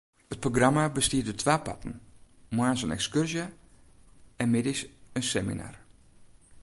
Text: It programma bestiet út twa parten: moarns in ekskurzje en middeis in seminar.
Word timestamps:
It 0.33 0.37
programma 0.43 0.83
bestiet 0.95 1.29
út 1.31 1.39
twa 1.41 1.55
parten: 1.65 1.93
moarns 2.55 2.83
in 2.85 2.95
ekskurzje 2.97 3.45
en 4.41 4.51
middeis 4.53 4.81
in 5.17 5.23
seminar. 5.31 5.75